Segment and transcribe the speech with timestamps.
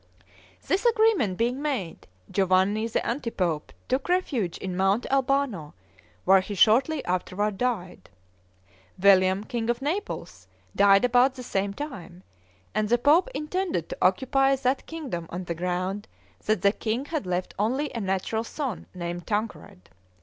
[0.65, 5.75] This agreement being made, Giovanni the anti pope took refuge in Mount Albano,
[6.25, 8.09] where he shortly afterward died.
[8.97, 12.23] William, king of Naples, died about the same time,
[12.73, 16.07] and the pope intended to occupy that kingdom on the ground
[16.45, 19.91] that the king had left only a natural son named Tancred.